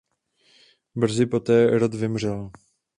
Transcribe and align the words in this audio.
Brzy 0.95 1.25
poté 1.27 1.79
rod 1.79 1.95
vymřel. 1.95 2.51